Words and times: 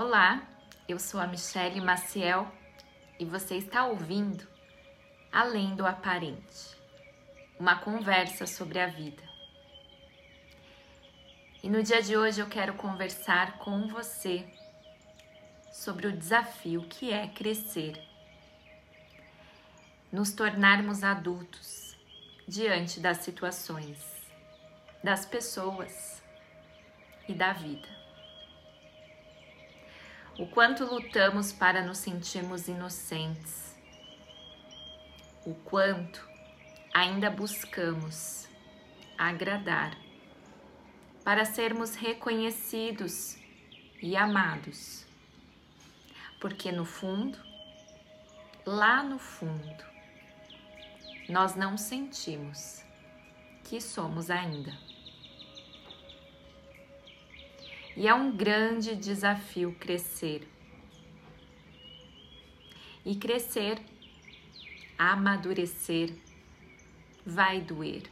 Olá, 0.00 0.46
eu 0.88 0.96
sou 0.96 1.18
a 1.18 1.26
Michele 1.26 1.80
Maciel 1.80 2.46
e 3.18 3.24
você 3.24 3.56
está 3.56 3.84
ouvindo 3.84 4.46
Além 5.32 5.74
do 5.74 5.84
Aparente 5.84 6.76
uma 7.58 7.80
conversa 7.80 8.46
sobre 8.46 8.78
a 8.78 8.86
vida. 8.86 9.24
E 11.64 11.68
no 11.68 11.82
dia 11.82 12.00
de 12.00 12.16
hoje 12.16 12.40
eu 12.40 12.46
quero 12.46 12.74
conversar 12.74 13.58
com 13.58 13.88
você 13.88 14.48
sobre 15.72 16.06
o 16.06 16.16
desafio 16.16 16.82
que 16.82 17.12
é 17.12 17.26
crescer, 17.26 18.00
nos 20.12 20.30
tornarmos 20.30 21.02
adultos 21.02 21.98
diante 22.46 23.00
das 23.00 23.16
situações, 23.16 23.98
das 25.02 25.26
pessoas 25.26 26.22
e 27.28 27.34
da 27.34 27.52
vida. 27.52 27.97
O 30.38 30.46
quanto 30.46 30.84
lutamos 30.84 31.52
para 31.52 31.82
nos 31.82 31.98
sentirmos 31.98 32.68
inocentes, 32.68 33.76
o 35.44 35.52
quanto 35.52 36.24
ainda 36.94 37.28
buscamos 37.28 38.48
agradar 39.18 39.98
para 41.24 41.44
sermos 41.44 41.96
reconhecidos 41.96 43.36
e 44.00 44.16
amados. 44.16 45.04
Porque 46.40 46.70
no 46.70 46.84
fundo, 46.84 47.36
lá 48.64 49.02
no 49.02 49.18
fundo, 49.18 49.84
nós 51.28 51.56
não 51.56 51.76
sentimos 51.76 52.84
que 53.64 53.80
somos 53.80 54.30
ainda. 54.30 54.72
E 57.98 58.06
é 58.06 58.14
um 58.14 58.30
grande 58.30 58.94
desafio 58.94 59.74
crescer. 59.74 60.46
E 63.04 63.16
crescer, 63.16 63.82
amadurecer, 64.96 66.14
vai 67.26 67.60
doer. 67.60 68.04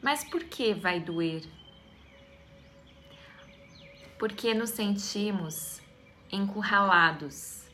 Mas 0.00 0.22
por 0.22 0.44
que 0.44 0.72
vai 0.72 1.00
doer? 1.00 1.42
Porque 4.16 4.54
nos 4.54 4.70
sentimos 4.70 5.82
encurralados. 6.30 7.68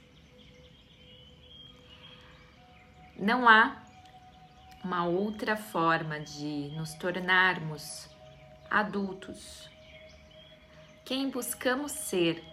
Não 3.15 3.47
há 3.47 3.77
uma 4.83 5.05
outra 5.05 5.55
forma 5.55 6.19
de 6.19 6.71
nos 6.75 6.95
tornarmos 6.95 8.09
adultos. 8.71 9.69
Quem 11.05 11.31
buscamos 11.31 11.93
ser, 11.93 12.45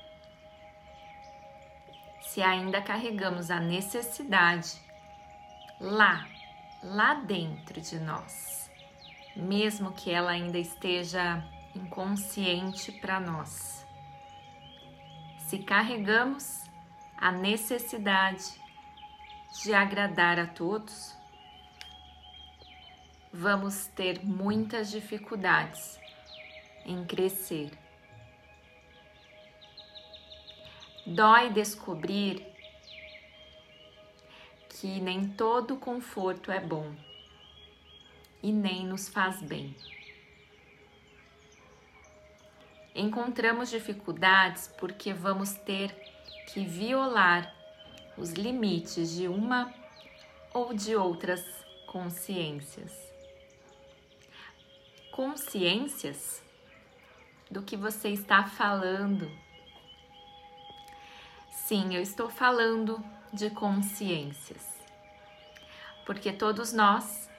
se 2.21 2.41
ainda 2.41 2.81
carregamos 2.81 3.51
a 3.51 3.59
necessidade 3.59 4.81
lá, 5.79 6.25
lá 6.81 7.15
dentro 7.15 7.81
de 7.81 7.99
nós, 7.99 8.71
mesmo 9.35 9.91
que 9.91 10.09
ela 10.09 10.31
ainda 10.31 10.57
esteja 10.57 11.43
inconsciente 11.75 12.93
para 12.93 13.19
nós. 13.19 13.85
Se 15.39 15.59
carregamos 15.59 16.63
a 17.17 17.31
necessidade 17.31 18.53
de 19.61 19.73
agradar 19.73 20.39
a 20.39 20.47
todos, 20.47 21.15
vamos 23.33 23.87
ter 23.87 24.23
muitas 24.23 24.89
dificuldades 24.89 26.04
em 26.85 27.03
crescer. 27.03 27.71
Dói 31.05 31.51
descobrir 31.51 32.45
que 34.69 34.99
nem 34.99 35.27
todo 35.27 35.77
conforto 35.77 36.51
é 36.51 36.59
bom 36.59 36.95
e 38.41 38.51
nem 38.51 38.85
nos 38.85 39.09
faz 39.09 39.41
bem. 39.41 39.75
Encontramos 42.93 43.69
dificuldades 43.69 44.67
porque 44.77 45.13
vamos 45.13 45.53
ter 45.53 45.91
que 46.47 46.65
violar 46.65 47.53
os 48.17 48.31
limites 48.31 49.15
de 49.15 49.27
uma 49.27 49.73
ou 50.53 50.73
de 50.73 50.95
outras 50.95 51.43
consciências. 51.87 52.93
Consciências 55.11 56.44
do 57.55 57.61
que 57.61 57.77
você 57.77 58.09
está 58.09 58.43
falando. 58.43 59.31
Sim, 61.49 61.95
eu 61.95 62.01
estou 62.01 62.29
falando 62.29 63.01
de 63.31 63.49
consciências, 63.49 64.61
porque 66.05 66.33
todos 66.33 66.73
nós 66.73 67.29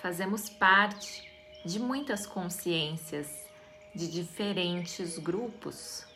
fazemos 0.00 0.48
parte 0.48 1.28
de 1.64 1.80
muitas 1.80 2.24
consciências 2.24 3.48
de 3.92 4.08
diferentes 4.08 5.18
grupos 5.18 6.06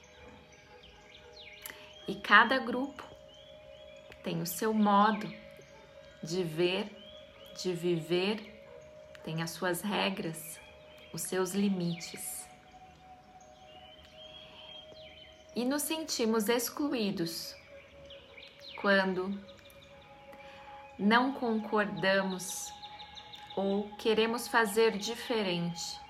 e 2.07 2.15
cada 2.15 2.61
grupo 2.61 3.03
tem 4.23 4.41
o 4.41 4.47
seu 4.47 4.73
modo 4.73 5.29
de 6.23 6.45
ver, 6.45 6.87
de 7.61 7.73
viver, 7.73 8.65
tem 9.25 9.43
as 9.43 9.51
suas 9.51 9.81
regras, 9.81 10.61
os 11.13 11.23
seus 11.23 11.55
limites. 11.55 12.42
E 15.55 15.65
nos 15.65 15.83
sentimos 15.83 16.49
excluídos 16.49 17.55
quando 18.81 19.39
não 20.99 21.33
concordamos 21.33 22.73
ou 23.55 23.89
queremos 23.97 24.49
fazer 24.49 24.97
diferente, 24.97 26.01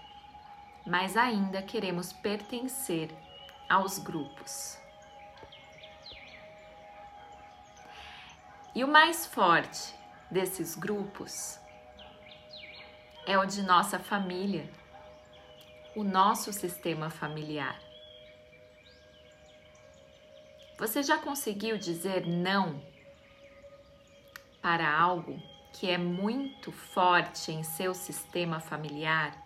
mas 0.86 1.16
ainda 1.16 1.60
queremos 1.60 2.12
pertencer 2.12 3.10
aos 3.68 3.98
grupos. 3.98 4.78
E 8.74 8.84
o 8.84 8.88
mais 8.88 9.26
forte 9.26 9.94
desses 10.30 10.76
grupos 10.76 11.58
é 13.26 13.38
o 13.38 13.44
de 13.44 13.62
nossa 13.62 13.98
família, 13.98 14.68
o 15.94 16.02
nosso 16.02 16.52
sistema 16.52 17.10
familiar. 17.10 17.91
Você 20.78 21.02
já 21.02 21.18
conseguiu 21.18 21.76
dizer 21.76 22.26
não 22.26 22.82
para 24.60 24.90
algo 24.90 25.40
que 25.72 25.90
é 25.90 25.98
muito 25.98 26.72
forte 26.72 27.52
em 27.52 27.62
seu 27.62 27.94
sistema 27.94 28.58
familiar? 28.58 29.36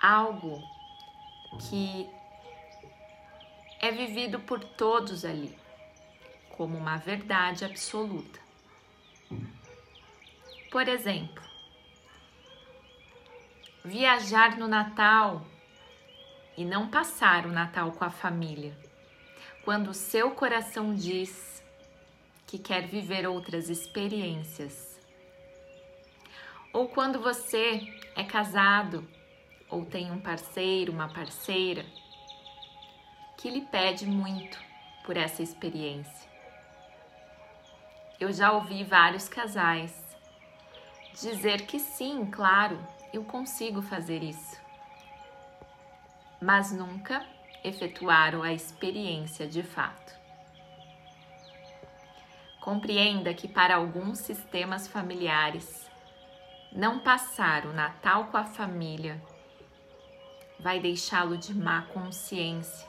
Algo 0.00 0.62
que 1.68 2.08
é 3.80 3.90
vivido 3.90 4.40
por 4.40 4.62
todos 4.62 5.24
ali 5.24 5.56
como 6.50 6.76
uma 6.76 6.96
verdade 6.96 7.64
absoluta. 7.64 8.40
Por 10.70 10.88
exemplo, 10.88 11.42
viajar 13.84 14.56
no 14.58 14.66
Natal 14.66 15.46
e 16.56 16.64
não 16.64 16.88
passar 16.88 17.46
o 17.46 17.52
Natal 17.52 17.92
com 17.92 18.04
a 18.04 18.10
família 18.10 18.85
quando 19.66 19.88
o 19.88 19.94
seu 19.94 20.30
coração 20.30 20.94
diz 20.94 21.60
que 22.46 22.56
quer 22.56 22.86
viver 22.86 23.26
outras 23.26 23.68
experiências. 23.68 24.96
Ou 26.72 26.86
quando 26.86 27.20
você 27.20 27.80
é 28.14 28.22
casado 28.22 29.04
ou 29.68 29.84
tem 29.84 30.12
um 30.12 30.20
parceiro, 30.20 30.92
uma 30.92 31.12
parceira 31.12 31.84
que 33.36 33.50
lhe 33.50 33.62
pede 33.62 34.06
muito 34.06 34.56
por 35.04 35.16
essa 35.16 35.42
experiência. 35.42 36.30
Eu 38.20 38.32
já 38.32 38.52
ouvi 38.52 38.84
vários 38.84 39.28
casais 39.28 39.92
dizer 41.12 41.66
que 41.66 41.80
sim, 41.80 42.24
claro, 42.26 42.78
eu 43.12 43.24
consigo 43.24 43.82
fazer 43.82 44.22
isso. 44.22 44.60
Mas 46.40 46.70
nunca 46.70 47.34
efetuaram 47.66 48.42
a 48.42 48.52
experiência 48.52 49.46
de 49.46 49.62
fato. 49.62 50.14
Compreenda 52.60 53.34
que 53.34 53.48
para 53.48 53.76
alguns 53.76 54.18
sistemas 54.18 54.86
familiares, 54.86 55.90
não 56.72 57.00
passar 57.00 57.66
o 57.66 57.72
Natal 57.72 58.26
com 58.26 58.36
a 58.36 58.44
família 58.44 59.20
vai 60.58 60.80
deixá-lo 60.80 61.36
de 61.36 61.54
má 61.54 61.82
consciência, 61.82 62.88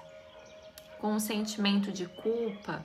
com 1.00 1.14
um 1.14 1.20
sentimento 1.20 1.92
de 1.92 2.08
culpa, 2.08 2.84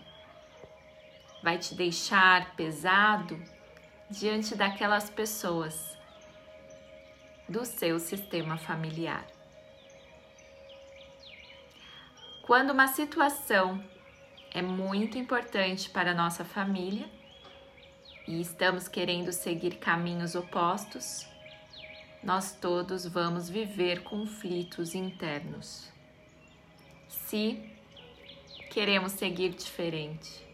vai 1.42 1.58
te 1.58 1.74
deixar 1.74 2.54
pesado 2.54 3.40
diante 4.10 4.54
daquelas 4.54 5.08
pessoas 5.08 5.96
do 7.48 7.64
seu 7.64 7.98
sistema 7.98 8.56
familiar. 8.58 9.31
Quando 12.42 12.72
uma 12.72 12.88
situação 12.88 13.80
é 14.50 14.60
muito 14.60 15.16
importante 15.16 15.88
para 15.88 16.10
a 16.10 16.14
nossa 16.14 16.44
família 16.44 17.08
e 18.26 18.40
estamos 18.40 18.88
querendo 18.88 19.32
seguir 19.32 19.76
caminhos 19.76 20.34
opostos, 20.34 21.24
nós 22.20 22.50
todos 22.52 23.06
vamos 23.06 23.48
viver 23.48 24.02
conflitos 24.02 24.92
internos. 24.92 25.88
Se 27.08 27.62
queremos 28.70 29.12
seguir 29.12 29.50
diferente. 29.50 30.44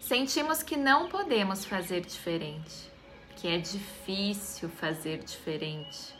Sentimos 0.00 0.62
que 0.62 0.76
não 0.76 1.08
podemos 1.08 1.64
fazer 1.64 2.02
diferente, 2.02 2.90
que 3.36 3.48
é 3.48 3.56
difícil 3.56 4.68
fazer 4.68 5.24
diferente, 5.24 6.14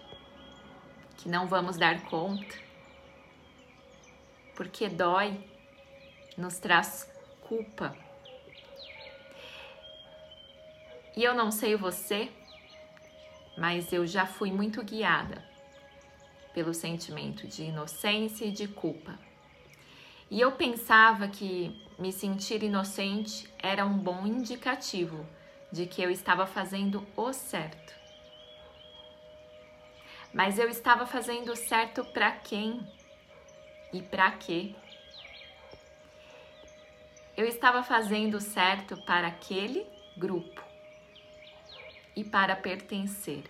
que 1.22 1.28
não 1.28 1.46
vamos 1.46 1.76
dar 1.76 2.02
conta, 2.06 2.56
porque 4.56 4.88
dói, 4.88 5.38
nos 6.36 6.58
traz 6.58 7.08
culpa. 7.42 7.96
E 11.16 11.22
eu 11.22 11.32
não 11.32 11.52
sei 11.52 11.76
você, 11.76 12.28
mas 13.56 13.92
eu 13.92 14.04
já 14.04 14.26
fui 14.26 14.50
muito 14.50 14.82
guiada 14.82 15.44
pelo 16.52 16.74
sentimento 16.74 17.46
de 17.46 17.64
inocência 17.64 18.44
e 18.44 18.50
de 18.50 18.66
culpa. 18.66 19.16
E 20.28 20.40
eu 20.40 20.50
pensava 20.50 21.28
que 21.28 21.80
me 21.96 22.10
sentir 22.10 22.64
inocente 22.64 23.48
era 23.60 23.86
um 23.86 23.96
bom 23.96 24.26
indicativo 24.26 25.24
de 25.70 25.86
que 25.86 26.02
eu 26.02 26.10
estava 26.10 26.46
fazendo 26.46 27.06
o 27.16 27.32
certo. 27.32 28.01
Mas 30.32 30.58
eu 30.58 30.68
estava 30.68 31.06
fazendo 31.06 31.54
certo 31.54 32.04
para 32.06 32.32
quem? 32.32 32.86
E 33.92 34.00
para 34.00 34.30
quê? 34.32 34.74
Eu 37.36 37.46
estava 37.46 37.82
fazendo 37.82 38.40
certo 38.40 38.96
para 39.04 39.28
aquele 39.28 39.86
grupo 40.16 40.62
e 42.16 42.24
para 42.24 42.56
pertencer. 42.56 43.44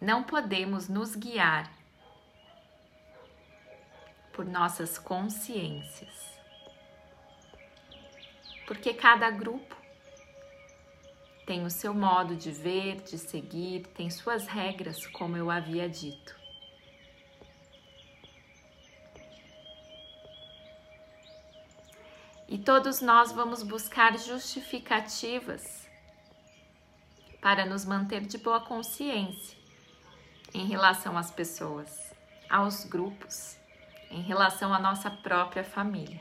Não 0.00 0.22
podemos 0.24 0.88
nos 0.88 1.14
guiar 1.14 1.72
por 4.32 4.44
nossas 4.44 4.98
consciências, 4.98 6.38
porque 8.66 8.92
cada 8.92 9.30
grupo 9.30 9.81
tem 11.46 11.64
o 11.64 11.70
seu 11.70 11.92
modo 11.92 12.36
de 12.36 12.50
ver, 12.50 13.00
de 13.02 13.18
seguir, 13.18 13.86
tem 13.88 14.08
suas 14.10 14.46
regras, 14.46 15.06
como 15.06 15.36
eu 15.36 15.50
havia 15.50 15.88
dito. 15.88 16.40
E 22.48 22.58
todos 22.58 23.00
nós 23.00 23.32
vamos 23.32 23.62
buscar 23.62 24.18
justificativas 24.18 25.88
para 27.40 27.64
nos 27.64 27.84
manter 27.84 28.20
de 28.20 28.38
boa 28.38 28.60
consciência 28.60 29.56
em 30.54 30.66
relação 30.66 31.16
às 31.16 31.30
pessoas, 31.30 32.14
aos 32.48 32.84
grupos, 32.84 33.56
em 34.10 34.20
relação 34.20 34.72
à 34.72 34.78
nossa 34.78 35.10
própria 35.10 35.64
família. 35.64 36.20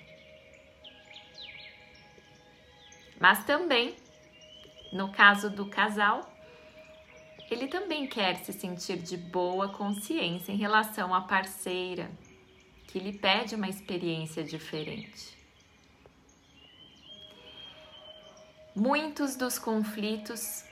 Mas 3.20 3.44
também, 3.44 3.96
no 4.92 5.12
caso 5.12 5.50
do 5.50 5.66
casal, 5.66 6.22
ele 7.50 7.68
também 7.68 8.08
quer 8.08 8.38
se 8.38 8.54
sentir 8.54 8.98
de 8.98 9.18
boa 9.18 9.70
consciência 9.70 10.52
em 10.52 10.58
relação 10.58 11.14
à 11.14 11.22
parceira, 11.22 12.10
que 12.88 13.00
lhe 13.00 13.14
pede 13.14 13.56
uma 13.56 13.70
experiência 13.70 14.44
diferente. 14.44 15.38
Muitos 18.76 19.36
dos 19.36 19.60
conflitos 19.60 20.64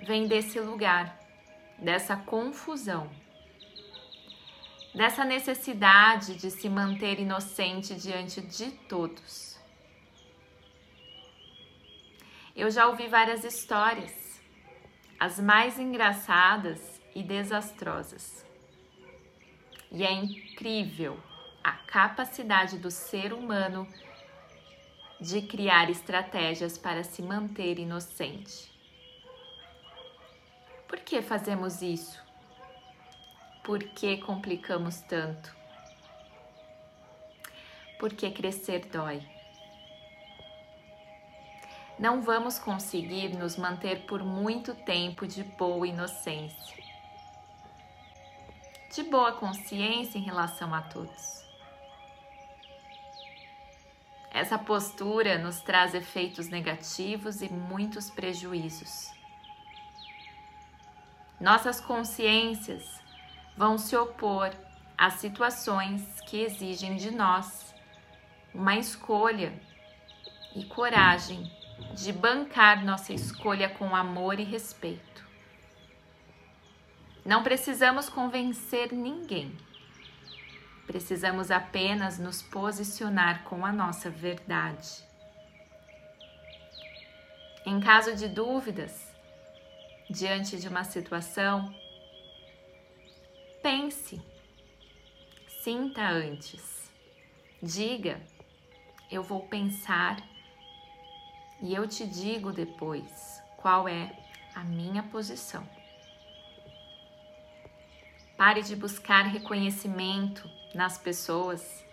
vêm 0.00 0.26
desse 0.26 0.58
lugar 0.58 1.26
dessa 1.78 2.16
confusão, 2.16 3.10
dessa 4.94 5.24
necessidade 5.24 6.36
de 6.36 6.50
se 6.50 6.68
manter 6.68 7.20
inocente 7.20 7.94
diante 7.94 8.40
de 8.40 8.70
todos. 8.70 9.55
Eu 12.56 12.70
já 12.70 12.86
ouvi 12.88 13.06
várias 13.06 13.44
histórias, 13.44 14.40
as 15.20 15.38
mais 15.38 15.78
engraçadas 15.78 16.98
e 17.14 17.22
desastrosas. 17.22 18.46
E 19.92 20.02
é 20.02 20.10
incrível 20.10 21.20
a 21.62 21.72
capacidade 21.72 22.78
do 22.78 22.90
ser 22.90 23.34
humano 23.34 23.86
de 25.20 25.42
criar 25.42 25.90
estratégias 25.90 26.78
para 26.78 27.04
se 27.04 27.20
manter 27.20 27.78
inocente. 27.78 28.72
Por 30.88 31.00
que 31.00 31.20
fazemos 31.20 31.82
isso? 31.82 32.18
Por 33.62 33.80
que 33.80 34.16
complicamos 34.16 35.02
tanto? 35.02 35.54
Porque 37.98 38.30
crescer 38.30 38.86
dói. 38.86 39.35
Não 41.98 42.20
vamos 42.20 42.58
conseguir 42.58 43.30
nos 43.38 43.56
manter 43.56 44.04
por 44.04 44.22
muito 44.22 44.74
tempo 44.74 45.26
de 45.26 45.42
boa 45.42 45.88
inocência, 45.88 46.76
de 48.94 49.02
boa 49.04 49.32
consciência 49.32 50.18
em 50.18 50.22
relação 50.22 50.74
a 50.74 50.82
todos. 50.82 51.42
Essa 54.30 54.58
postura 54.58 55.38
nos 55.38 55.62
traz 55.62 55.94
efeitos 55.94 56.48
negativos 56.48 57.40
e 57.40 57.50
muitos 57.50 58.10
prejuízos. 58.10 59.10
Nossas 61.40 61.80
consciências 61.80 62.84
vão 63.56 63.78
se 63.78 63.96
opor 63.96 64.54
às 64.98 65.14
situações 65.14 66.20
que 66.26 66.42
exigem 66.42 66.96
de 66.96 67.10
nós 67.10 67.74
uma 68.52 68.76
escolha 68.76 69.58
e 70.54 70.62
coragem 70.66 71.50
de 71.94 72.12
bancar 72.12 72.84
nossa 72.84 73.12
escolha 73.12 73.68
com 73.68 73.94
amor 73.94 74.38
e 74.38 74.44
respeito. 74.44 75.24
Não 77.24 77.42
precisamos 77.42 78.08
convencer 78.08 78.92
ninguém. 78.92 79.56
Precisamos 80.86 81.50
apenas 81.50 82.18
nos 82.18 82.40
posicionar 82.42 83.42
com 83.42 83.66
a 83.66 83.72
nossa 83.72 84.08
verdade. 84.08 85.04
Em 87.64 87.80
caso 87.80 88.14
de 88.14 88.28
dúvidas, 88.28 89.12
diante 90.08 90.56
de 90.56 90.68
uma 90.68 90.84
situação, 90.84 91.74
pense, 93.60 94.22
sinta 95.64 96.02
antes, 96.02 96.88
diga, 97.60 98.20
eu 99.10 99.24
vou 99.24 99.48
pensar 99.48 100.16
e 101.60 101.74
eu 101.74 101.88
te 101.88 102.06
digo 102.06 102.52
depois 102.52 103.42
qual 103.56 103.88
é 103.88 104.12
a 104.54 104.62
minha 104.62 105.02
posição. 105.02 105.66
Pare 108.36 108.62
de 108.62 108.76
buscar 108.76 109.22
reconhecimento 109.22 110.48
nas 110.74 110.98
pessoas, 110.98 111.84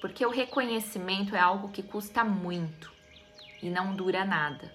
porque 0.00 0.26
o 0.26 0.30
reconhecimento 0.30 1.36
é 1.36 1.38
algo 1.38 1.70
que 1.70 1.82
custa 1.82 2.24
muito 2.24 2.92
e 3.62 3.70
não 3.70 3.94
dura 3.94 4.24
nada. 4.24 4.72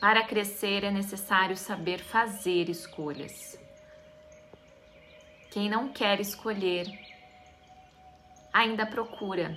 Para 0.00 0.24
crescer 0.24 0.84
é 0.84 0.90
necessário 0.90 1.56
saber 1.56 2.00
fazer 2.00 2.68
escolhas. 2.68 3.58
Quem 5.50 5.68
não 5.68 5.92
quer 5.92 6.18
escolher 6.18 6.86
ainda 8.52 8.84
procura 8.84 9.56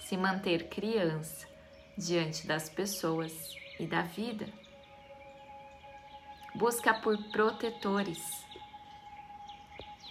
se 0.00 0.16
manter 0.16 0.68
criança 0.68 1.47
diante 1.98 2.46
das 2.46 2.68
pessoas 2.68 3.56
e 3.78 3.84
da 3.84 4.02
vida. 4.02 4.48
Busca 6.54 6.94
por 6.94 7.18
protetores. 7.30 8.22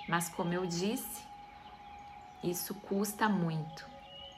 Mas, 0.08 0.27
como 0.29 0.53
eu 0.53 0.65
disse, 0.65 1.25
isso 2.44 2.75
custa 2.75 3.29
muito 3.29 3.86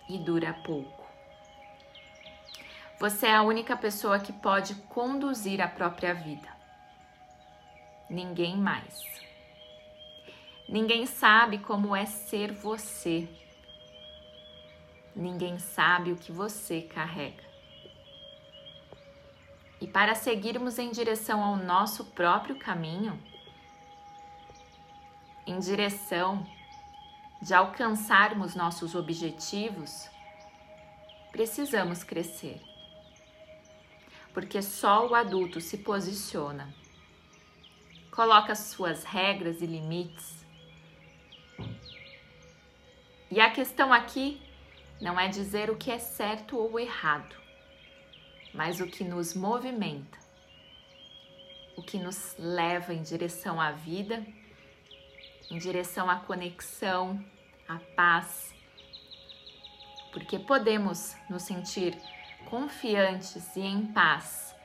e 0.07 0.17
dura 0.19 0.53
pouco. 0.53 1.07
Você 2.99 3.27
é 3.27 3.35
a 3.35 3.41
única 3.41 3.75
pessoa 3.75 4.19
que 4.19 4.33
pode 4.33 4.75
conduzir 4.75 5.59
a 5.59 5.67
própria 5.67 6.13
vida. 6.13 6.49
Ninguém 8.09 8.57
mais. 8.57 9.03
Ninguém 10.67 11.05
sabe 11.05 11.57
como 11.59 11.95
é 11.95 12.05
ser 12.05 12.51
você. 12.51 13.27
Ninguém 15.15 15.59
sabe 15.59 16.11
o 16.11 16.17
que 16.17 16.31
você 16.31 16.81
carrega. 16.81 17.43
E 19.81 19.87
para 19.87 20.13
seguirmos 20.13 20.77
em 20.77 20.91
direção 20.91 21.41
ao 21.41 21.55
nosso 21.55 22.05
próprio 22.05 22.59
caminho, 22.59 23.21
em 25.47 25.57
direção 25.59 26.45
de 27.41 27.53
alcançarmos 27.53 28.55
nossos 28.55 28.93
objetivos, 28.93 30.09
precisamos 31.31 32.03
crescer. 32.03 32.61
Porque 34.33 34.61
só 34.61 35.07
o 35.07 35.15
adulto 35.15 35.61
se 35.61 35.77
posiciona, 35.77 36.73
coloca 38.11 38.53
suas 38.55 39.03
regras 39.03 39.61
e 39.61 39.65
limites. 39.65 40.45
E 43.31 43.39
a 43.39 43.49
questão 43.49 43.93
aqui 43.93 44.41
não 44.99 45.19
é 45.19 45.27
dizer 45.27 45.69
o 45.69 45.77
que 45.77 45.91
é 45.91 45.97
certo 45.97 46.57
ou 46.57 46.79
errado, 46.79 47.35
mas 48.53 48.81
o 48.81 48.87
que 48.87 49.03
nos 49.03 49.33
movimenta, 49.33 50.17
o 51.77 51.81
que 51.81 51.97
nos 51.97 52.35
leva 52.37 52.93
em 52.93 53.01
direção 53.01 53.61
à 53.61 53.71
vida, 53.71 54.25
em 55.49 55.57
direção 55.57 56.09
à 56.09 56.17
conexão, 56.17 57.23
à 57.67 57.79
paz, 57.95 58.53
porque 60.11 60.37
podemos 60.37 61.15
nos 61.29 61.43
sentir 61.43 61.97
confiantes 62.49 63.55
e 63.55 63.61
em 63.61 63.85
paz 63.87 64.55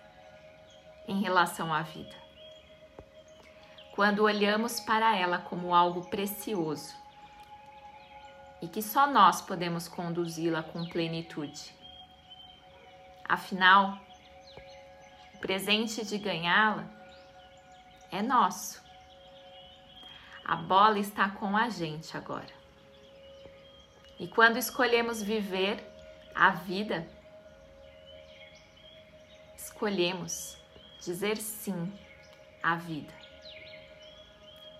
em 1.07 1.21
relação 1.21 1.73
à 1.73 1.83
vida. 1.83 2.17
Quando 3.95 4.25
olhamos 4.25 4.81
para 4.81 5.17
ela 5.17 5.39
como 5.39 5.75
algo 5.75 6.09
precioso 6.09 7.04
e 8.65 8.69
que 8.69 8.81
só 8.81 9.07
nós 9.07 9.43
podemos 9.43 9.87
conduzi-la 9.87 10.63
com 10.63 10.89
plenitude. 10.89 11.75
Afinal, 13.29 13.99
o 15.35 15.39
presente 15.39 16.03
de 16.03 16.17
ganhá-la 16.17 16.87
é 18.11 18.23
nosso. 18.23 18.83
A 20.43 20.57
bola 20.57 20.99
está 20.99 21.29
com 21.29 21.55
a 21.55 21.69
gente 21.69 22.17
agora. 22.17 22.55
E 24.19 24.27
quando 24.29 24.57
escolhemos 24.57 25.23
viver 25.23 25.85
a 26.35 26.49
vida, 26.49 27.07
escolhemos 29.59 30.57
dizer 31.03 31.37
sim 31.37 31.93
à 32.63 32.77
vida, 32.77 33.13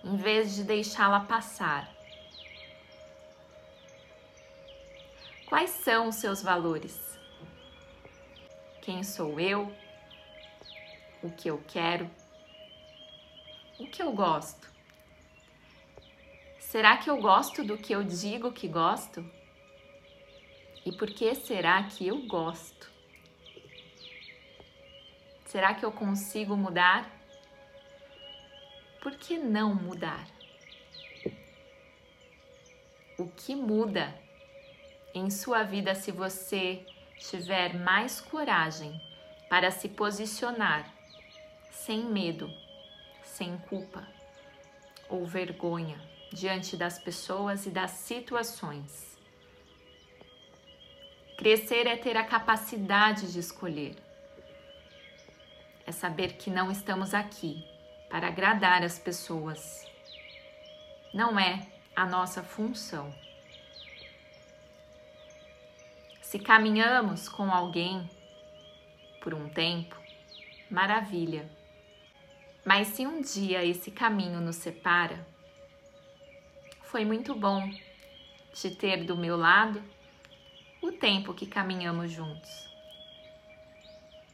em 0.03 0.15
vez 0.15 0.55
de 0.55 0.63
deixá-la 0.63 1.19
passar. 1.19 1.94
Quais 5.47 5.69
são 5.69 6.07
os 6.07 6.15
seus 6.15 6.41
valores? 6.41 7.19
Quem 8.81 9.03
sou 9.03 9.39
eu? 9.39 9.71
O 11.21 11.29
que 11.29 11.49
eu 11.49 11.63
quero? 11.67 12.09
O 13.79 13.85
que 13.85 14.01
eu 14.01 14.11
gosto? 14.11 14.67
Será 16.59 16.97
que 16.97 17.09
eu 17.09 17.21
gosto 17.21 17.63
do 17.63 17.77
que 17.77 17.93
eu 17.93 18.03
digo 18.03 18.51
que 18.51 18.67
gosto? 18.67 19.23
E 20.83 20.91
por 20.91 21.11
que 21.11 21.35
será 21.35 21.83
que 21.83 22.07
eu 22.07 22.25
gosto? 22.25 22.91
Será 25.45 25.75
que 25.75 25.85
eu 25.85 25.91
consigo 25.91 26.57
mudar? 26.57 27.07
Por 28.99 29.15
que 29.15 29.37
não 29.37 29.75
mudar? 29.75 30.27
O 33.17 33.27
que 33.27 33.55
muda 33.55 34.24
em 35.15 35.29
sua 35.29 35.63
vida 35.63 35.95
se 35.95 36.11
você 36.11 36.85
tiver 37.17 37.73
mais 37.73 38.19
coragem 38.19 39.01
para 39.49 39.71
se 39.71 39.87
posicionar 39.87 40.93
sem 41.71 42.03
medo, 42.03 42.51
sem 43.23 43.57
culpa 43.69 44.05
ou 45.07 45.25
vergonha 45.25 45.97
diante 46.33 46.75
das 46.75 46.99
pessoas 46.99 47.65
e 47.65 47.69
das 47.69 47.91
situações? 47.91 49.17
Crescer 51.37 51.87
é 51.87 51.95
ter 51.95 52.17
a 52.17 52.25
capacidade 52.25 53.31
de 53.31 53.39
escolher, 53.39 53.95
é 55.87 55.91
saber 55.93 56.33
que 56.33 56.49
não 56.49 56.69
estamos 56.69 57.13
aqui 57.13 57.63
para 58.09 58.27
agradar 58.27 58.83
as 58.83 58.99
pessoas. 58.99 59.85
Não 61.13 61.39
é 61.39 61.65
a 61.95 62.05
nossa 62.05 62.43
função. 62.43 63.24
Se 66.25 66.39
caminhamos 66.39 67.29
com 67.29 67.51
alguém 67.51 68.09
por 69.21 69.35
um 69.35 69.47
tempo, 69.47 69.95
maravilha. 70.71 71.47
Mas 72.65 72.87
se 72.87 73.05
um 73.05 73.21
dia 73.21 73.63
esse 73.63 73.91
caminho 73.91 74.41
nos 74.41 74.55
separa, 74.55 75.25
foi 76.81 77.05
muito 77.05 77.35
bom 77.35 77.71
te 78.51 78.71
ter 78.71 79.03
do 79.03 79.15
meu 79.15 79.37
lado 79.37 79.81
o 80.81 80.91
tempo 80.91 81.31
que 81.31 81.45
caminhamos 81.45 82.11
juntos. 82.11 82.69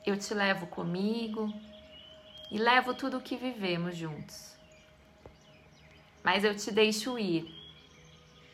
Eu 0.05 0.17
te 0.17 0.33
levo 0.33 0.67
comigo 0.67 1.53
e 2.50 2.57
levo 2.57 2.93
tudo 2.93 3.17
o 3.17 3.21
que 3.21 3.36
vivemos 3.36 3.98
juntos. 3.98 4.55
Mas 6.24 6.45
eu 6.45 6.55
te 6.55 6.71
deixo 6.71 7.19
ir 7.19 7.53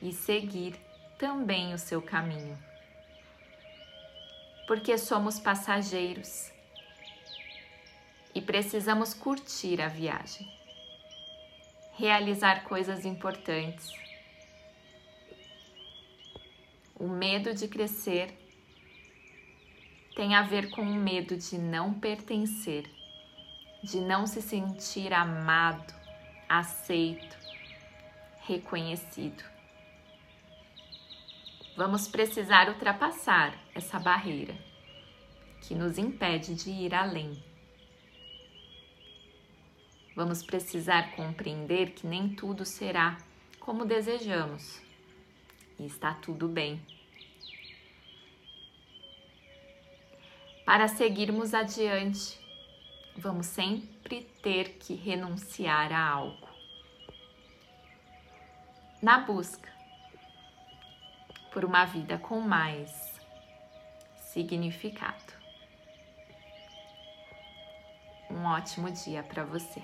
e 0.02 0.12
seguir 0.12 0.76
também 1.20 1.72
o 1.76 1.78
seu 1.78 2.02
caminho. 2.02 2.67
Porque 4.68 4.98
somos 4.98 5.40
passageiros 5.40 6.52
e 8.36 8.42
precisamos 8.42 9.16
curtir 9.16 9.82
a 9.82 9.88
viagem, 9.88 10.48
realizar 11.94 12.66
coisas 12.66 13.06
importantes. 13.06 13.92
O 16.94 17.08
medo 17.08 17.54
de 17.54 17.68
crescer 17.68 18.38
tem 20.16 20.36
a 20.36 20.44
ver 20.44 20.70
com 20.70 20.82
o 20.82 20.96
medo 20.96 21.38
de 21.38 21.58
não 21.58 21.94
pertencer, 21.94 22.90
de 23.84 24.02
não 24.02 24.28
se 24.28 24.42
sentir 24.42 25.14
amado, 25.14 25.96
aceito, 26.50 27.38
reconhecido. 28.42 29.57
Vamos 31.78 32.08
precisar 32.08 32.70
ultrapassar 32.70 33.56
essa 33.76 34.00
barreira 34.00 34.58
que 35.62 35.76
nos 35.76 36.00
impede 36.00 36.56
de 36.56 36.72
ir 36.72 36.96
além. 36.96 37.38
Vamos 40.16 40.42
precisar 40.42 41.16
compreender 41.16 41.92
que 41.92 42.08
nem 42.08 42.30
tudo 42.34 42.66
será 42.66 43.20
como 43.60 43.86
desejamos 43.86 44.82
e 45.78 45.86
está 45.86 46.16
tudo 46.16 46.48
bem. 46.48 46.82
Para 50.66 50.88
seguirmos 50.88 51.54
adiante, 51.54 52.40
vamos 53.16 53.46
sempre 53.46 54.24
ter 54.42 54.80
que 54.80 54.96
renunciar 54.96 55.94
a 55.94 56.10
algo. 56.10 56.50
Na 59.00 59.20
busca 59.20 59.77
por 61.58 61.66
uma 61.66 61.86
vida 61.86 62.20
com 62.20 62.40
mais 62.40 63.20
significado. 64.20 65.34
Um 68.30 68.46
ótimo 68.46 68.92
dia 68.92 69.24
para 69.24 69.44
você. 69.44 69.82